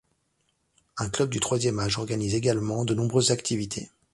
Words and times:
Un 0.97 1.09
club 1.11 1.29
du 1.29 1.39
troisième 1.39 1.77
âge 1.77 1.99
organise 1.99 2.33
également 2.33 2.85
de 2.85 2.95
nombreuses 2.95 3.29
activités. 3.29 3.91